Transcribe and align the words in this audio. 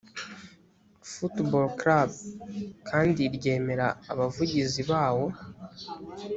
footblall 1.11 1.69
club 1.81 2.09
kandi 2.89 3.21
ryemera 3.35 3.87
abavugizi 4.11 4.81
bawo 4.91 5.25